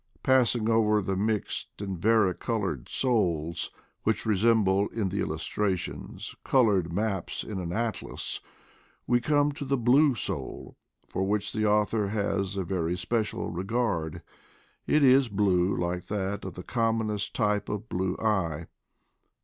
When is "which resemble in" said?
4.01-5.09